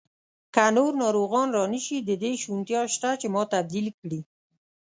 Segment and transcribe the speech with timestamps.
[0.53, 4.19] که نور ناروغان را نه شي، د دې شونتیا شته چې ما تبدیل کړي.